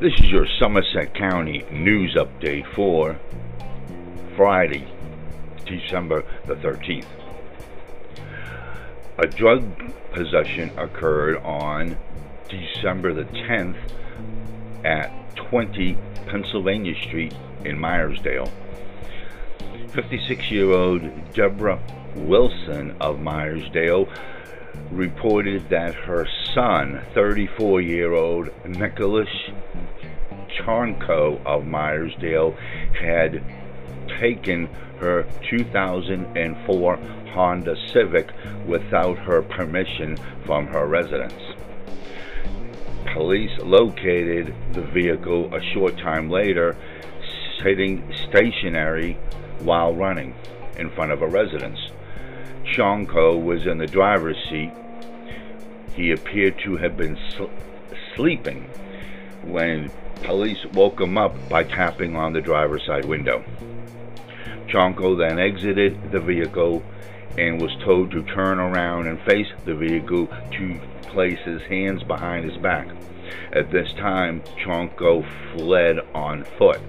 [0.00, 3.16] This is your Somerset County news update for
[4.36, 4.88] Friday,
[5.64, 7.06] December the 13th.
[9.18, 9.62] A drug
[10.10, 11.96] possession occurred on
[12.48, 13.78] December the 10th
[14.84, 17.32] at 20 Pennsylvania Street
[17.64, 18.50] in Meyersdale.
[19.94, 21.02] 56 year old
[21.32, 21.80] Deborah
[22.14, 24.08] Wilson of Meyersdale
[24.92, 29.28] reported that her son, 34 year old Nicholas
[30.58, 32.56] Charnko of Meyersdale,
[32.92, 33.42] had
[34.20, 34.66] taken
[35.00, 36.96] her 2004
[37.32, 38.30] Honda Civic
[38.66, 41.42] without her permission from her residence.
[43.12, 46.76] Police located the vehicle a short time later,
[47.60, 49.18] sitting stationary
[49.60, 50.34] while running
[50.76, 51.78] in front of a residence.
[52.64, 54.72] Shonko was in the driver's seat.
[55.94, 57.44] He appeared to have been sl
[58.14, 58.70] sleeping
[59.42, 59.90] when
[60.22, 63.44] police woke him up by tapping on the driver's side window.
[64.68, 66.82] Chonko then exited the vehicle
[67.38, 72.48] and was told to turn around and face the vehicle to place his hands behind
[72.48, 72.88] his back.
[73.52, 76.80] At this time, Chonko fled on foot.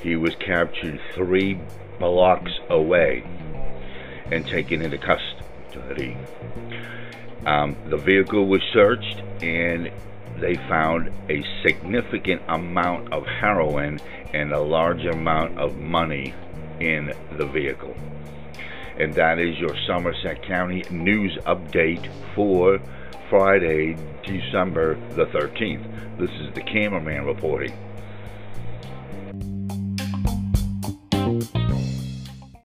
[0.00, 1.60] He was captured three
[1.98, 3.24] blocks away
[4.30, 6.16] and taken into custody.
[7.46, 9.90] Um, the vehicle was searched and
[10.38, 13.98] they found a significant amount of heroin
[14.32, 16.34] and a large amount of money
[16.80, 17.96] in the vehicle.
[18.98, 22.80] And that is your Somerset County news update for
[23.30, 26.18] Friday, December the 13th.
[26.18, 27.72] This is the cameraman reporting.